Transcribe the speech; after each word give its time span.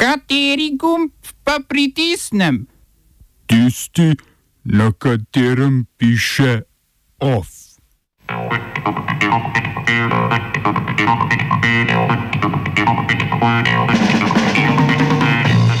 Kateri 0.00 0.70
gumb 0.80 1.12
pa 1.44 1.58
pritisnem? 1.68 2.64
Tisti, 3.46 4.16
na 4.64 4.92
katerem 4.92 5.84
piše 6.00 6.62
OF. 7.20 7.48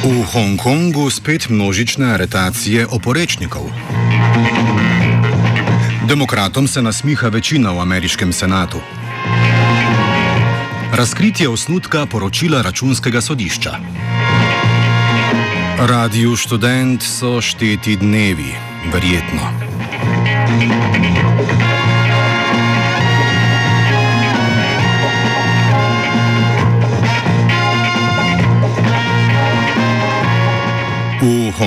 V 0.04 0.24
Hongkongu 0.32 1.08
spet 1.10 1.48
množične 1.48 2.12
aretacije 2.12 2.86
oporečnikov. 2.92 3.72
Demokratom 6.04 6.68
se 6.68 6.82
nasmiha 6.82 7.28
večina 7.28 7.72
v 7.72 7.80
ameriškem 7.80 8.32
senatu. 8.32 8.84
Razkritje 10.92 11.48
osnutka 11.48 12.06
poročila 12.06 12.62
računskega 12.62 13.20
sodišča. 13.20 14.09
Radiju 15.80 16.36
študent 16.36 17.02
so 17.02 17.40
šteti 17.40 17.96
dnevi, 17.96 18.52
verjetno. 18.92 19.40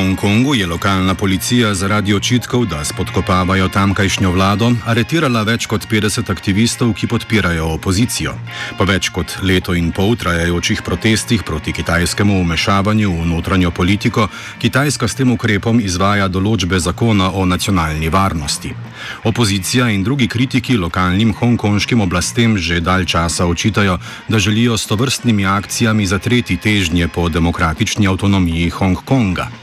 Hongkongu 0.04 0.56
je 0.56 0.68
lokalna 0.68 1.16
policija 1.16 1.74
zaradi 1.74 2.14
očitkov, 2.14 2.66
da 2.66 2.84
spodkopavajo 2.86 3.70
tamkajšnjo 3.72 4.32
vlado, 4.36 4.72
aretirala 4.86 5.46
več 5.48 5.64
kot 5.72 5.86
50 5.88 6.28
aktivistov, 6.32 6.92
ki 6.92 7.08
podpirajo 7.08 7.70
opozicijo. 7.78 8.34
Po 8.78 8.84
več 8.84 9.08
kot 9.16 9.38
leto 9.48 9.72
in 9.80 9.94
pol 9.96 10.18
trajajočih 10.20 10.84
protestih 10.84 11.46
proti 11.48 11.72
kitajskemu 11.72 12.42
umešavanju 12.42 13.14
v 13.22 13.30
notranjo 13.32 13.72
politiko, 13.72 14.28
Kitajska 14.60 15.08
s 15.08 15.16
tem 15.16 15.32
ukrepom 15.32 15.80
izvaja 15.80 16.28
določbe 16.28 16.84
zakona 16.84 17.32
o 17.32 17.48
nacionalni 17.48 18.12
varnosti. 18.12 18.76
Opozicija 19.24 19.88
in 19.88 20.04
drugi 20.04 20.28
kritiki 20.28 20.76
lokalnim 20.76 21.32
hongkonškim 21.32 22.04
oblastem 22.04 22.58
že 22.58 22.84
dalj 22.84 23.08
časa 23.16 23.48
očitajo, 23.48 24.00
da 24.28 24.40
želijo 24.40 24.78
s 24.78 24.88
tovrstnimi 24.92 25.46
akcijami 25.48 26.06
zatreti 26.06 26.58
težnje 26.58 27.08
po 27.08 27.30
demokratični 27.30 28.08
avtonomiji 28.08 28.70
Hongkonga. 28.70 29.63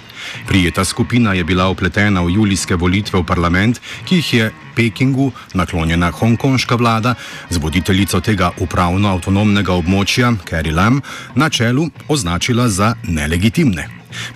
Prijeta 0.51 0.85
skupina 0.85 1.33
je 1.33 1.45
bila 1.45 1.69
upletena 1.71 2.23
v 2.27 2.31
julijske 2.35 2.75
volitve 2.75 3.21
v 3.21 3.25
parlament, 3.25 3.79
ki 4.03 4.17
jih 4.19 4.33
je 4.35 4.47
Pekingu 4.75 5.31
naklonjena 5.55 6.11
hongkonška 6.11 6.75
vlada 6.75 7.15
z 7.51 7.63
voditeljico 7.63 8.19
tega 8.21 8.51
upravno-avtonomnega 8.59 9.71
območja, 9.79 10.33
Carrie 10.49 10.75
Lam, 10.75 10.99
na 11.39 11.47
čelu 11.55 11.87
označila 12.09 12.67
za 12.69 12.97
nelegitimne. 13.07 13.87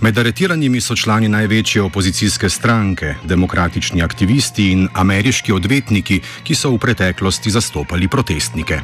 Med 0.01 0.19
aretiranimi 0.19 0.81
so 0.81 0.95
člani 0.95 1.29
največje 1.29 1.83
opozicijske 1.83 2.47
stranke, 2.49 3.17
demokratični 3.25 4.03
aktivisti 4.03 4.71
in 4.71 4.87
ameriški 4.95 5.53
odvetniki, 5.53 6.21
ki 6.47 6.55
so 6.55 6.71
v 6.71 6.79
preteklosti 6.79 7.51
zastopali 7.51 8.07
protestnike. 8.09 8.79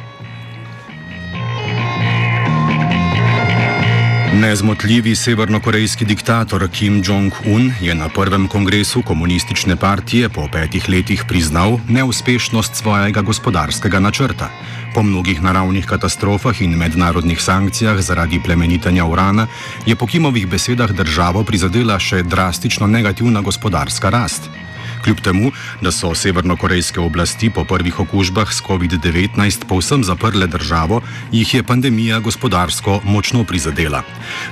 Nezmotljivi 4.31 5.11
severnokorejski 5.15 6.05
diktator 6.05 6.63
Kim 6.71 7.01
Jong-un 7.03 7.73
je 7.81 7.95
na 7.95 8.07
prvem 8.09 8.47
kongresu 8.47 9.01
komunistične 9.01 9.75
partije 9.75 10.29
po 10.29 10.47
petih 10.51 10.89
letih 10.89 11.23
priznal 11.27 11.79
neuspešnost 11.87 12.75
svojega 12.75 13.21
gospodarskega 13.21 13.99
načrta. 13.99 14.49
Po 14.95 15.03
mnogih 15.03 15.41
naravnih 15.41 15.85
katastrofah 15.85 16.61
in 16.61 16.77
mednarodnih 16.77 17.41
sankcijah 17.41 17.99
zaradi 17.99 18.39
plemenitenja 18.45 19.05
urana 19.05 19.47
je 19.85 19.95
po 19.95 20.07
Kimovih 20.07 20.47
besedah 20.47 20.91
državo 20.91 21.43
prizadela 21.43 21.99
še 21.99 22.23
drastično 22.23 22.87
negativna 22.87 23.41
gospodarska 23.41 24.09
rast. 24.09 24.49
Kljub 25.03 25.21
temu, 25.21 25.51
da 25.81 25.91
so 25.91 26.13
severnokorejske 26.15 26.99
oblasti 26.99 27.49
po 27.49 27.63
prvih 27.65 27.99
okužbah 27.99 28.53
s 28.53 28.61
COVID-19 28.61 29.65
povsem 29.67 30.03
zaprle 30.03 30.47
državo, 30.47 31.01
jih 31.31 31.53
je 31.53 31.63
pandemija 31.63 32.19
gospodarsko 32.19 33.01
močno 33.03 33.43
prizadela. 33.43 34.03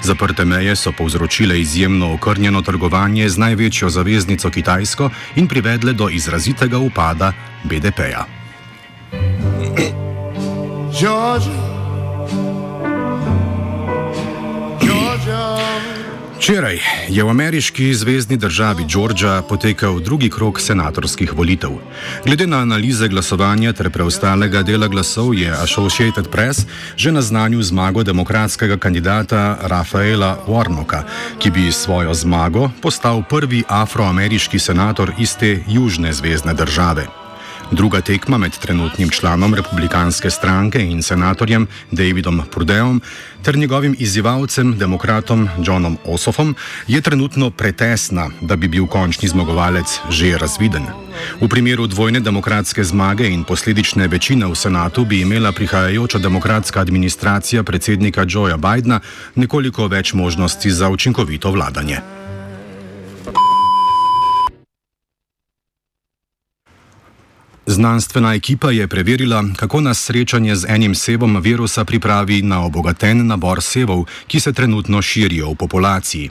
Zaprte 0.04 0.46
meje 0.46 0.76
so 0.76 0.92
povzročile 0.92 1.60
izjemno 1.62 2.14
okrnjeno 2.14 2.62
trgovanje 2.62 3.30
z 3.30 3.38
največjo 3.38 3.90
zaveznico 3.90 4.50
Kitajsko 4.50 5.10
in 5.36 5.48
privedle 5.48 5.94
do 5.94 6.10
izrazitega 6.10 6.78
upada 6.78 7.34
BDP-ja. 7.64 8.26
Georgia. 11.00 11.70
Včeraj 16.40 16.80
je 17.12 17.20
v 17.24 17.30
ameriški 17.30 17.94
zvezdni 17.94 18.38
državi 18.40 18.86
Georgia 18.88 19.42
potekal 19.44 20.00
drugi 20.00 20.30
krok 20.32 20.62
senatorskih 20.62 21.34
volitev. 21.36 21.76
Glede 22.26 22.48
na 22.48 22.62
analize 22.64 23.08
glasovanja 23.12 23.74
ter 23.76 23.90
preostalega 23.92 24.64
dela 24.64 24.88
glasov 24.88 25.36
je 25.36 25.52
Associated 25.52 26.32
Press 26.32 26.64
že 26.96 27.12
naznanil 27.12 27.60
zmago 27.60 28.04
demokratskega 28.04 28.78
kandidata 28.80 29.60
Rafaela 29.68 30.40
Warnocka, 30.48 31.04
ki 31.44 31.52
bi 31.52 31.72
svojo 31.72 32.14
zmago 32.14 32.72
postal 32.82 33.24
prvi 33.30 33.64
afroameriški 33.68 34.60
senator 34.60 35.12
iz 35.20 35.36
te 35.36 35.60
južne 35.68 36.14
zvezdne 36.14 36.54
države. 36.54 37.29
Druga 37.72 38.02
tekma 38.02 38.38
med 38.38 38.52
trenutnim 38.58 39.10
članom 39.10 39.54
republikanske 39.54 40.30
stranke 40.30 40.82
in 40.82 41.04
senatorjem 41.04 41.68
Davidom 41.92 42.42
Prudeom 42.52 43.02
ter 43.44 43.58
njegovim 43.58 43.96
izzivalcem, 44.00 44.78
demokratom 44.78 45.50
Johnom 45.64 45.98
Osofom, 46.06 46.56
je 46.88 47.02
trenutno 47.02 47.52
pretesna, 47.52 48.30
da 48.42 48.56
bi 48.56 48.68
bil 48.68 48.88
končni 48.88 49.30
zmagovalec 49.30 50.00
že 50.10 50.38
razviden. 50.38 50.86
V 51.42 51.48
primeru 51.48 51.88
dvojne 51.88 52.20
demokratske 52.20 52.84
zmage 52.84 53.30
in 53.30 53.44
posledične 53.44 54.08
večine 54.08 54.48
v 54.48 54.56
senatu 54.56 55.06
bi 55.06 55.22
imela 55.22 55.52
prihajajoča 55.52 56.18
demokratska 56.18 56.80
administracija 56.80 57.64
predsednika 57.64 58.26
Joea 58.28 58.58
Bidna 58.58 59.00
nekoliko 59.36 59.88
več 59.88 60.14
možnosti 60.14 60.72
za 60.72 60.90
učinkovito 60.90 61.52
vladanje. 61.52 62.19
Znanstvena 67.70 68.34
ekipa 68.34 68.72
je 68.72 68.88
preverila, 68.88 69.44
kako 69.56 69.82
nas 69.82 70.00
srečanje 70.02 70.56
z 70.56 70.66
enim 70.70 70.96
sevom 70.96 71.38
virusa 71.42 71.86
pripravi 71.86 72.42
na 72.42 72.66
obogaten 72.66 73.28
nabor 73.28 73.62
sevov, 73.62 74.08
ki 74.28 74.40
se 74.40 74.54
trenutno 74.54 75.02
širijo 75.02 75.52
v 75.52 75.56
populaciji. 75.56 76.30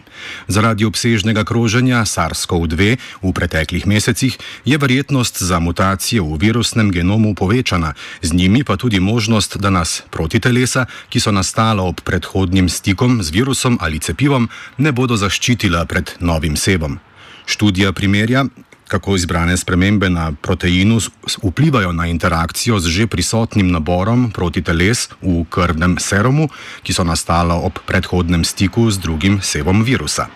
Zaradi 0.48 0.84
obsežnega 0.84 1.44
kroženja 1.44 2.02
SARS-CoV-2 2.02 2.96
v 3.22 3.32
preteklih 3.32 3.86
mesecih 3.86 4.38
je 4.64 4.78
verjetnost 4.78 5.42
za 5.42 5.60
mutacije 5.62 6.20
v 6.20 6.34
virusnem 6.40 6.90
genomu 6.90 7.34
povečana, 7.34 7.94
z 8.22 8.32
njimi 8.32 8.64
pa 8.64 8.76
tudi 8.76 9.00
možnost, 9.00 9.56
da 9.56 9.70
nas 9.70 10.02
protitelesa, 10.10 10.86
ki 11.08 11.20
so 11.20 11.30
nastala 11.30 11.86
ob 11.86 12.00
predhodnim 12.00 12.68
stikom 12.68 13.22
z 13.22 13.30
virusom 13.30 13.78
ali 13.80 14.02
cepivom, 14.02 14.48
ne 14.78 14.92
bodo 14.92 15.16
zaščitila 15.16 15.86
pred 15.86 16.10
novim 16.18 16.56
sevom. 16.56 16.98
Študija 17.46 17.92
primerja, 17.92 18.44
kako 18.88 19.16
izbrane 19.16 19.56
spremembe 19.56 20.10
na 20.10 20.32
proteinu 20.32 20.98
vplivajo 21.42 21.92
na 21.92 22.06
interakcijo 22.06 22.80
z 22.80 22.88
že 22.88 23.06
prisotnim 23.06 23.70
naborom 23.70 24.30
protiteles 24.30 25.08
v 25.22 25.44
krvnem 25.50 25.98
serumu, 25.98 26.48
ki 26.82 26.92
so 26.92 27.04
nastala 27.04 27.54
ob 27.54 27.78
predhodnem 27.86 28.44
stiku 28.44 28.90
z 28.90 28.98
drugim 28.98 29.40
sevom 29.42 29.84
virusa. 29.84 30.26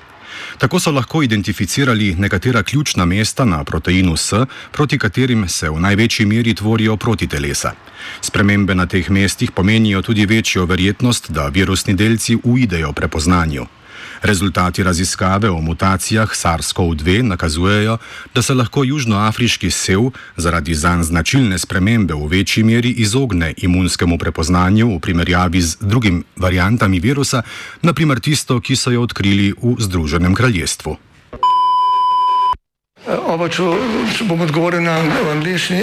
Tako 0.59 0.81
so 0.81 0.91
lahko 0.91 1.23
identificirali 1.23 2.15
nekatera 2.15 2.63
ključna 2.63 3.05
mesta 3.05 3.45
na 3.45 3.65
proteinu 3.65 4.17
S, 4.17 4.33
proti 4.73 4.99
katerim 4.99 5.49
se 5.49 5.71
v 5.71 5.81
največji 5.81 6.27
meri 6.27 6.55
tvorijo 6.55 6.97
protitelesa. 6.97 7.73
Spremembe 8.21 8.75
na 8.75 8.87
teh 8.87 9.11
mestih 9.11 9.51
pomenijo 9.51 10.03
tudi 10.03 10.27
večjo 10.27 10.65
verjetnost, 10.65 11.31
da 11.31 11.49
virusni 11.49 11.95
delci 11.95 12.39
uidejo 12.45 12.93
prepoznanju. 12.93 13.67
Rezultati 14.23 14.83
raziskave 14.83 15.51
o 15.51 15.61
mutacijah 15.61 16.31
SARS-CoV-2 16.31 17.23
nakazujejo, 17.23 17.99
da 18.35 18.43
se 18.43 18.55
lahko 18.55 18.85
južnoafriški 18.85 19.71
sev 19.71 20.11
zaradi 20.37 20.75
zanj 20.75 21.03
značilne 21.03 21.59
spremembe 21.59 22.15
v 22.15 22.27
večji 22.27 22.65
meri 22.65 22.91
izogne 22.91 23.55
imunskemu 23.57 24.19
prepoznanju 24.19 24.97
v 24.97 25.01
primerjavi 25.01 25.63
z 25.63 25.77
drugimi 25.81 26.23
variantami 26.37 27.01
virusa, 27.01 27.43
naprimer 27.83 28.21
tisto, 28.21 28.61
ki 28.61 28.77
so 28.77 28.91
jo 28.91 29.03
odkrili 29.03 29.53
v 29.63 29.77
Združenem 29.79 30.35
kraljestvu. 30.35 30.97
Oba, 33.27 33.49
če 33.51 33.67
bom 34.29 34.41
odgovoril 34.45 34.85
na 34.85 35.01
angliški. 35.33 35.83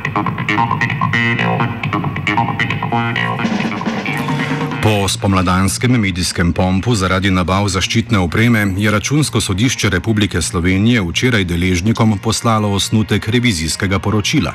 Po 4.83 5.07
spomladanskem 5.07 5.91
medijskem 5.91 6.53
pompu 6.53 6.95
zaradi 6.95 7.29
nabav 7.31 7.67
zaščitne 7.69 8.17
opreme 8.19 8.65
je 8.77 8.91
Računsko 8.91 9.41
sodišče 9.41 9.89
Republike 9.89 10.41
Slovenije 10.41 11.01
včeraj 11.01 11.43
deležnikom 11.43 12.17
poslalo 12.17 12.71
osnutek 12.73 13.27
revizijskega 13.27 13.99
poročila. 13.99 14.53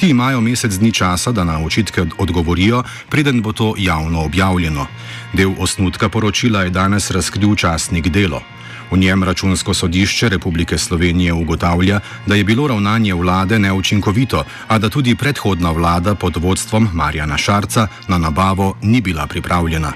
Ti 0.00 0.08
imajo 0.08 0.40
mesec 0.40 0.72
dni 0.80 0.92
časa, 0.92 1.32
da 1.32 1.44
na 1.44 1.58
očitke 1.60 2.02
od- 2.02 2.16
odgovorijo, 2.18 2.82
preden 3.08 3.42
bo 3.42 3.52
to 3.52 3.74
javno 3.78 4.24
objavljeno. 4.24 4.86
Del 5.32 5.52
osnutka 5.58 6.08
poročila 6.08 6.62
je 6.62 6.70
danes 6.70 7.10
razkril 7.10 7.56
časnik 7.56 8.08
Delo. 8.08 8.55
V 8.90 8.96
njem 8.98 9.22
Računsko 9.24 9.74
sodišče 9.74 10.28
Republike 10.28 10.78
Slovenije 10.78 11.32
ugotavlja, 11.32 12.00
da 12.26 12.34
je 12.34 12.44
bilo 12.44 12.68
ravnanje 12.68 13.14
vlade 13.14 13.58
neučinkovito, 13.58 14.44
a 14.68 14.78
da 14.78 14.88
tudi 14.88 15.14
predhodna 15.14 15.70
vlada 15.70 16.14
pod 16.14 16.36
vodstvom 16.36 16.88
Marjana 16.92 17.38
Šarca 17.38 17.88
na 18.08 18.18
nabavo 18.18 18.76
ni 18.82 19.00
bila 19.00 19.26
pripravljena. 19.26 19.92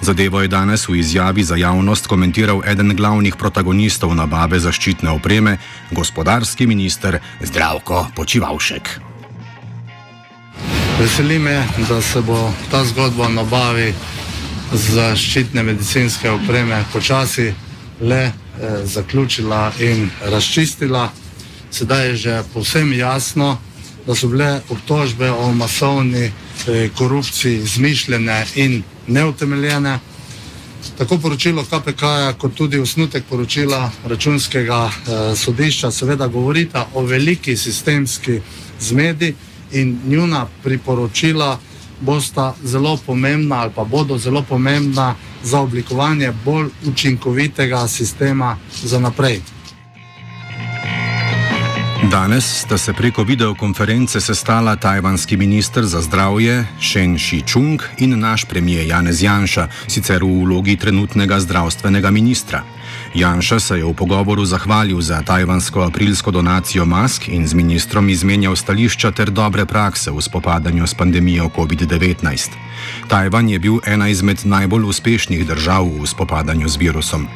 Zadevo 0.00 0.40
je 0.40 0.48
danes 0.48 0.88
v 0.88 0.96
izjavi 0.96 1.44
za 1.44 1.56
javnost 1.56 2.06
komentiral 2.06 2.60
eden 2.66 2.96
glavnih 2.96 3.36
protagonistov 3.36 4.14
nabave 4.14 4.58
zaščitne 4.60 5.10
opreme, 5.10 5.56
gospodarski 5.90 6.66
minister 6.66 7.18
Zdravko 7.40 8.06
Počivalšek. 8.16 9.00
Veseli 11.00 11.38
me, 11.38 11.66
da 11.88 12.02
se 12.02 12.20
bo 12.20 12.52
ta 12.70 12.84
zgodba 12.84 13.24
o 13.24 13.28
nabavi 13.28 13.94
zaščitne 14.72 15.62
medicinske 15.62 16.30
opreme 16.30 16.84
počasi 16.92 17.54
le 18.00 18.24
eh, 18.24 18.32
zaključila 18.84 19.72
in 19.80 20.10
razčistila. 20.24 21.10
Sedaj 21.70 22.08
je 22.08 22.16
že 22.16 22.42
povsem 22.54 22.92
jasno, 22.92 23.58
da 24.06 24.14
so 24.14 24.28
bile 24.28 24.60
obtožbe 24.68 25.30
o 25.30 25.52
masovni 25.52 26.24
eh, 26.24 26.90
korupciji 26.96 27.56
izmišljene 27.56 28.46
in 28.54 28.82
neutemeljene. 29.06 29.98
Tako 30.98 31.18
poročilo 31.18 31.64
KPK, 31.64 32.02
kot 32.38 32.54
tudi 32.54 32.78
osnutek 32.78 33.24
poročila 33.28 33.90
računskega 34.04 34.90
eh, 34.90 35.36
sodišča, 35.36 35.90
seveda 35.90 36.26
govorita 36.26 36.88
o 36.94 37.02
veliki 37.02 37.56
sistemski 37.56 38.40
zmedi 38.80 39.34
in 39.72 40.00
njuna 40.06 40.46
priporočila 40.62 41.58
bosta 42.00 42.54
zelo 42.64 42.96
pomembna 43.06 43.56
ali 43.56 43.72
pa 43.74 43.84
bodo 43.84 44.18
zelo 44.18 44.42
pomembna 44.42 45.14
za 45.42 45.60
oblikovanje 45.60 46.32
bolj 46.44 46.68
učinkovitega 46.86 47.88
sistema 47.88 48.56
za 48.82 48.98
naprej. 48.98 49.40
Danes 52.10 52.44
sta 52.44 52.78
se 52.78 52.92
preko 52.92 53.22
videokonference 53.22 54.20
sestala 54.20 54.76
tajvanski 54.76 55.36
minister 55.36 55.84
za 55.84 56.00
zdravje 56.00 56.66
Shen 56.80 57.16
Shi-chung 57.18 57.82
in 57.98 58.18
naš 58.18 58.44
premijer 58.44 58.86
Janez 58.86 59.22
Janša, 59.22 59.68
sicer 59.88 60.24
v 60.24 60.44
vlogi 60.44 60.76
trenutnega 60.76 61.40
zdravstvenega 61.40 62.10
ministra. 62.10 62.62
Janša 63.14 63.60
se 63.60 63.78
je 63.78 63.84
v 63.86 63.94
pogovoru 63.94 64.42
zahvalil 64.44 64.98
za 65.00 65.22
tajvansko 65.22 65.86
aprilsko 65.86 66.30
donacijo 66.30 66.84
mask 66.84 67.28
in 67.28 67.46
z 67.46 67.54
ministrom 67.54 68.08
izmenjal 68.08 68.56
stališča 68.56 69.10
ter 69.10 69.30
dobre 69.30 69.66
prakse 69.66 70.10
v 70.10 70.18
spopadanju 70.18 70.86
s 70.86 70.94
pandemijo 70.94 71.46
COVID-19. 71.54 72.50
Tajvan 73.08 73.48
je 73.48 73.58
bil 73.58 73.78
ena 73.86 74.08
izmed 74.08 74.42
najbolj 74.44 74.84
uspešnih 74.90 75.46
držav 75.46 75.86
v 75.86 76.06
spopadanju 76.06 76.68
z 76.68 76.76
virusom. 76.76 77.28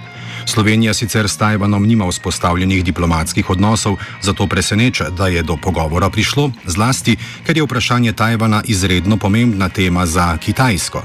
Slovenija 0.47 0.95
sicer 0.95 1.29
s 1.29 1.37
Tajvanom 1.37 1.87
nima 1.87 2.09
vzpostavljenih 2.09 2.85
diplomatskih 2.85 3.51
odnosov, 3.51 3.97
zato 4.23 4.47
preseneča, 4.47 5.11
da 5.11 5.29
je 5.29 5.43
do 5.43 5.57
pogovora 5.57 6.11
prišlo, 6.11 6.51
zlasti 6.67 7.17
ker 7.47 7.57
je 7.57 7.63
vprašanje 7.63 8.13
Tajvana 8.13 8.63
izredno 8.67 9.17
pomembna 9.17 9.69
tema 9.69 10.07
za 10.07 10.37
Kitajsko. 10.37 11.03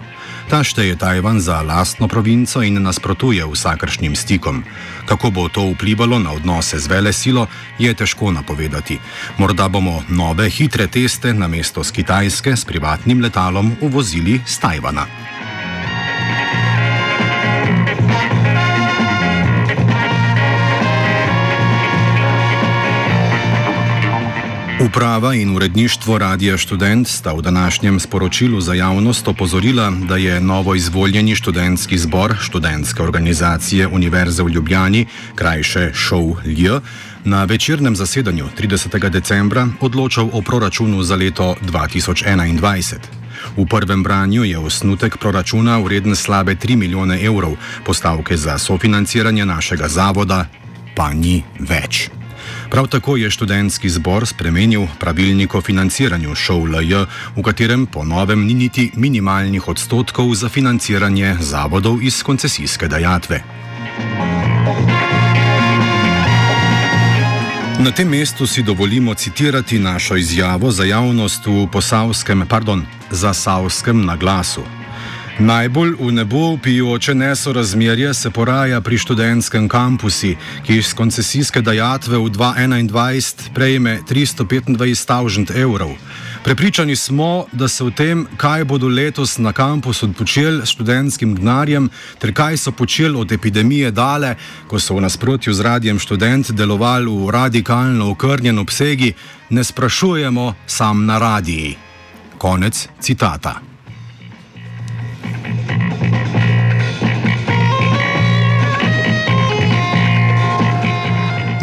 Ta 0.50 0.64
šteje 0.64 0.96
Tajvan 0.96 1.40
za 1.40 1.62
lastno 1.62 2.08
provinco 2.08 2.62
in 2.62 2.84
nasprotuje 2.84 3.46
vsakršnim 3.46 4.16
stikom. 4.16 4.64
Kako 5.06 5.32
bo 5.32 5.48
to 5.50 5.72
vplivalo 5.72 6.20
na 6.20 6.32
odnose 6.32 6.80
z 6.80 6.88
vele 6.88 7.14
silo, 7.14 7.48
je 7.80 7.94
težko 7.94 8.32
napovedati. 8.32 9.00
Morda 9.38 9.68
bomo 9.68 10.04
nove 10.10 10.50
hitre 10.50 10.88
teste 10.88 11.34
na 11.34 11.48
mesto 11.48 11.84
z 11.84 11.92
Kitajske 11.92 12.56
s 12.56 12.66
privatnim 12.66 13.22
letalom 13.22 13.76
uvozili 13.82 14.42
z 14.46 14.60
Tajvana. 14.60 15.23
Uprava 24.84 25.34
in 25.34 25.56
uredništvo 25.56 26.18
Radia 26.18 26.58
Student 26.58 27.08
sta 27.08 27.34
v 27.34 27.42
današnjem 27.42 28.00
sporočilu 28.00 28.62
za 28.62 28.74
javnost 28.74 29.28
opozorila, 29.28 29.92
da 30.08 30.18
je 30.18 30.42
novo 30.42 30.76
izvoljeni 30.76 31.36
študentski 31.36 31.98
zbor 31.98 32.36
študentske 32.42 33.04
organizacije 33.04 33.88
Univerze 33.88 34.44
v 34.44 34.50
Ljubljani, 34.50 35.06
krajše 35.36 35.92
ŠOV 35.94 36.36
LJ, 36.46 36.68
na 37.24 37.44
večernem 37.44 37.96
zasedanju 37.96 38.46
30. 38.60 39.10
decembra 39.10 39.68
odločal 39.82 40.30
o 40.34 40.42
proračunu 40.42 41.04
za 41.04 41.16
leto 41.16 41.56
2021. 41.62 42.98
V 43.58 43.66
prvem 43.70 44.04
branju 44.04 44.44
je 44.44 44.58
osnutek 44.58 45.18
proračuna 45.18 45.78
vreden 45.78 46.16
slabe 46.16 46.56
3 46.56 46.76
milijone 46.76 47.24
evrov, 47.26 47.56
postavke 47.86 48.38
za 48.38 48.58
sofinanciranje 48.58 49.46
našega 49.46 49.88
zavoda 49.88 50.46
pa 50.96 51.14
ni 51.14 51.44
več. 51.60 52.23
Prav 52.74 52.88
tako 52.88 53.18
je 53.18 53.30
študentski 53.30 53.90
zbor 53.90 54.26
spremenil 54.28 54.88
pravilnik 55.00 55.56
o 55.56 55.62
financiranju 55.62 56.36
ŠOLJ, 56.36 56.94
v 57.36 57.42
katerem 57.46 57.86
po 57.86 58.02
novem 58.04 58.46
ni 58.46 58.54
niti 58.54 58.92
minimalnih 58.96 59.68
odstotkov 59.68 60.34
za 60.34 60.50
financiranje 60.50 61.36
zavodov 61.40 62.02
iz 62.02 62.24
koncesijske 62.24 62.88
dajatve. 62.88 63.44
Na 67.80 67.92
tem 67.92 68.10
mestu 68.10 68.48
si 68.48 68.64
dovolimo 68.64 69.14
citirati 69.14 69.80
našo 69.80 70.16
izjavo 70.16 70.72
za 70.72 70.84
javnost 70.84 71.46
v 71.46 71.68
posavskem, 71.72 72.46
pardon, 72.50 72.86
zasavskem 73.12 74.06
naglasu. 74.06 74.83
Najbolj 75.40 75.96
v 76.00 76.12
nebo 76.12 76.58
pijoče 76.58 77.16
nesorazmerje 77.16 78.14
se 78.14 78.30
poraja 78.30 78.82
pri 78.82 78.98
študentskem 78.98 79.70
kampusu, 79.70 80.36
ki 80.66 80.78
iz 80.78 80.94
koncesijske 80.94 81.62
dajatve 81.62 82.18
v 82.18 82.30
2021 82.30 83.50
prejme 83.54 84.00
325 84.10 85.08
tavžent 85.08 85.52
evrov. 85.52 85.98
Prepričani 86.44 86.96
smo, 86.96 87.46
da 87.52 87.68
se 87.68 87.84
o 87.84 87.90
tem, 87.90 88.28
kaj 88.38 88.64
bodo 88.64 88.88
letos 88.88 89.38
na 89.38 89.54
kampusu 89.54 90.14
počeli 90.14 90.62
s 90.66 90.70
študentskim 90.70 91.36
gnarjem, 91.36 91.90
ter 92.20 92.34
kaj 92.34 92.58
so 92.58 92.72
počeli 92.72 93.18
od 93.18 93.32
epidemije 93.32 93.92
dale, 93.92 94.36
ko 94.68 94.80
so 94.80 94.94
v 94.94 95.02
nasprotju 95.02 95.54
z 95.54 95.62
radijem 95.62 96.00
študent 96.00 96.52
delovali 96.52 97.10
v 97.10 97.32
radikalno 97.32 98.12
okrnjen 98.12 98.60
obsegi, 98.60 99.14
ne 99.50 99.64
sprašujemo 99.64 100.54
sam 100.68 101.06
na 101.06 101.18
radiji. 101.20 101.78
Konec 102.38 102.88
citata. 103.00 103.73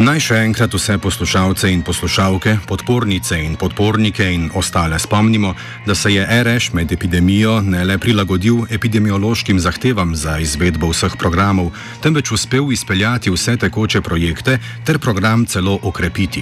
Naj 0.01 0.17
še 0.17 0.37
enkrat 0.41 0.73
vse 0.73 0.95
poslušalce 0.97 1.69
in 1.69 1.83
poslušalke, 1.85 2.55
podpornice 2.65 3.37
in 3.37 3.53
podpornike 3.53 4.25
in 4.33 4.47
ostale 4.57 4.97
spomnimo, 4.99 5.51
da 5.85 5.93
se 5.95 6.09
je 6.09 6.23
RŠ 6.25 6.71
med 6.73 6.91
epidemijo 6.91 7.59
ne 7.61 7.83
le 7.85 7.99
prilagodil 8.01 8.63
epidemiološkim 8.73 9.59
zahtevam 9.61 10.15
za 10.17 10.39
izvedbo 10.41 10.89
vseh 10.89 11.13
programov, 11.21 11.69
temveč 12.01 12.31
uspel 12.33 12.71
izpeljati 12.73 13.29
vse 13.29 13.53
tekoče 13.61 14.01
projekte 14.01 14.57
ter 14.85 14.97
program 14.99 15.45
celo 15.45 15.77
okrepiti. 15.83 16.41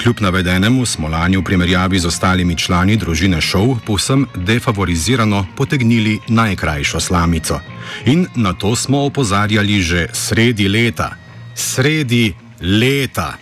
Kljub 0.00 0.22
navedenemu 0.24 0.86
smo 0.86 1.08
lani 1.08 1.36
v 1.36 1.44
primerjavi 1.44 2.00
z 2.00 2.08
ostalimi 2.08 2.56
člani 2.56 2.96
družine 2.96 3.40
šov 3.40 3.82
povsem 3.84 4.24
defavorizirano 4.34 5.44
potegnili 5.56 6.22
najkrajšo 6.28 7.00
slamico. 7.00 7.60
In 8.06 8.24
na 8.34 8.54
to 8.54 8.72
smo 8.76 9.04
opozarjali 9.04 9.82
že 9.82 10.06
sredi 10.12 10.68
leta. 10.68 11.10
Sredi 11.54 12.43
leta. 12.64 13.34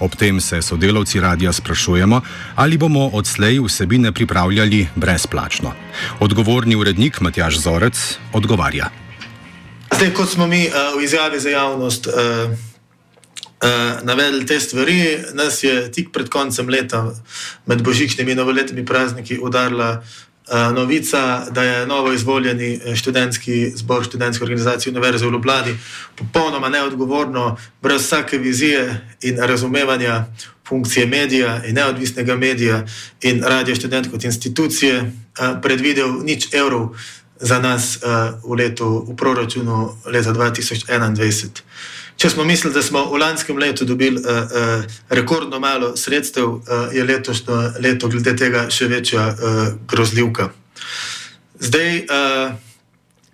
Ob 0.00 0.16
tem 0.16 0.40
se 0.40 0.62
sodelavci 0.62 1.20
radia 1.20 1.52
sprašujemo, 1.52 2.20
ali 2.56 2.78
bomo 2.78 3.10
odslej 3.12 3.60
vsebine 3.60 4.12
pripravljali 4.12 4.86
brezplačno. 4.96 5.74
Odgovorni 6.20 6.76
urednik 6.76 7.20
Matjaš 7.20 7.60
Zorec 7.60 8.18
odgovarja. 8.32 8.88
Zdaj, 9.92 10.14
kot 10.14 10.30
smo 10.30 10.46
mi 10.46 10.66
uh, 10.68 10.98
v 10.98 11.04
izjavi 11.04 11.40
za 11.40 11.50
javnost 11.50 12.06
uh, 12.06 12.14
uh, 12.14 12.56
navedli 14.02 14.46
te 14.46 14.60
stvari, 14.60 15.18
nas 15.34 15.62
je 15.62 15.92
tik 15.92 16.08
pred 16.12 16.28
koncem 16.28 16.68
leta, 16.68 17.12
med 17.66 17.82
božičnimi 17.82 18.32
in 18.32 18.38
novoletnimi 18.38 18.86
prazniki, 18.86 19.38
udarila 19.42 19.90
uh, 19.98 20.29
novica, 20.74 21.46
da 21.50 21.62
je 21.62 21.86
novo 21.86 22.12
izvoljeni 22.12 22.80
študentski 22.96 23.70
zbor 23.74 24.04
študentske 24.04 24.44
organizacije 24.44 24.90
Univerze 24.90 25.26
v 25.26 25.30
Ljubljani 25.30 25.78
popolnoma 26.16 26.68
neodgovorno, 26.68 27.56
brez 27.82 28.02
vsake 28.02 28.38
vizije 28.38 29.06
in 29.22 29.38
razumevanja 29.38 30.24
funkcije 30.68 31.06
medija 31.06 31.62
in 31.66 31.74
neodvisnega 31.74 32.36
medija 32.36 32.86
in 33.22 33.42
radio 33.42 33.74
študent 33.74 34.10
kot 34.10 34.24
institucije 34.24 35.00
uh, 35.02 35.60
predvidel 35.62 36.22
nič 36.24 36.54
evrov 36.54 36.94
za 37.40 37.58
nas 37.58 37.98
v, 38.44 38.54
letu, 38.54 39.06
v 39.08 39.16
proračunu 39.16 39.96
leta 40.06 40.32
2021. 40.32 41.48
Če 42.20 42.28
smo 42.30 42.44
mislili, 42.44 42.74
da 42.76 42.82
smo 42.84 43.06
v 43.08 43.16
lanskem 43.16 43.56
letu 43.56 43.86
dobili 43.88 44.20
uh, 44.20 44.24
uh, 44.26 44.82
rekordno 45.08 45.56
malo 45.60 45.94
sredstev, 45.96 46.48
uh, 46.48 46.90
je 46.92 47.04
letošnje 47.04 47.80
leto 47.80 48.10
glede 48.12 48.34
tega 48.36 48.66
še 48.68 48.90
večja 48.92 49.22
uh, 49.30 49.60
grozljivka. 49.88 50.50
Zdaj, 51.64 51.96
uh, 52.04 52.52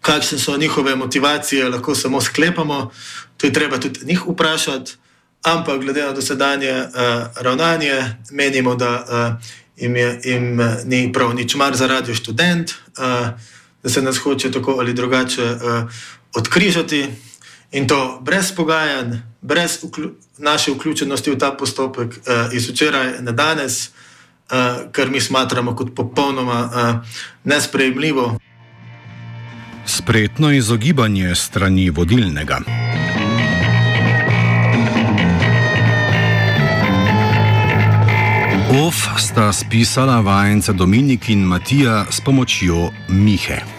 kakšne 0.07 0.39
so 0.39 0.55
njihove 0.55 0.95
motivacije, 0.95 1.67
lahko 1.67 1.99
samo 1.99 2.21
sklepamo, 2.23 2.93
to 3.37 3.51
je 3.51 3.53
treba 3.53 3.83
tudi 3.83 4.07
njih 4.07 4.23
vprašati, 4.29 4.95
ampak 5.43 5.83
glede 5.83 6.07
na 6.07 6.15
dosedanje 6.15 6.71
uh, 6.71 7.27
ravnanje, 7.43 7.99
menimo, 8.31 8.79
da 8.79 8.95
uh, 9.03 9.53
jim, 9.77 9.97
je, 9.97 10.09
jim 10.25 10.63
ni 10.87 11.11
prav 11.13 11.35
nič 11.35 11.59
mar 11.59 11.75
za 11.75 11.91
radio 11.91 12.15
študent. 12.15 12.71
Uh, 12.95 13.35
da 13.83 13.91
se 13.91 14.03
nas 14.03 14.19
hoče 14.19 14.51
tako 14.51 14.79
ali 14.79 14.95
drugače 14.95 15.43
uh, 15.43 15.91
odkrižati 16.35 17.07
in 17.77 17.87
to 17.87 18.21
brez 18.25 18.53
pogajanj, 18.57 19.21
brez 19.43 19.79
vklju 19.85 20.15
naše 20.39 20.73
vključenosti 20.73 21.31
v 21.31 21.39
ta 21.39 21.53
postopek 21.53 22.09
uh, 22.09 22.55
iz 22.55 22.71
včeraj 22.71 23.13
na 23.21 23.33
danes, 23.33 23.89
uh, 23.89 24.91
kar 24.93 25.11
mi 25.11 25.21
smatramo 25.21 25.77
kot 25.77 25.95
popolnoma 25.95 26.65
uh, 26.65 27.07
nesprejemljivo. 27.45 28.39
Spretno 29.87 30.53
izogibanje 30.53 31.35
strani 31.35 31.91
vodilnega. 31.91 32.61
OF 38.87 38.97
sta 39.19 39.53
spisala 39.53 40.21
vajenca 40.21 40.73
Dominik 40.73 41.29
in 41.29 41.39
Matija 41.39 42.05
s 42.11 42.21
pomočjo 42.21 42.91
Mihe. 43.09 43.76